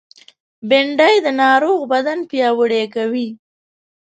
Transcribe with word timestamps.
بېنډۍ 0.69 1.15
د 1.25 1.27
ناروغ 1.41 1.79
بدن 1.93 2.19
پیاوړی 2.29 2.83
کوي 2.95 3.27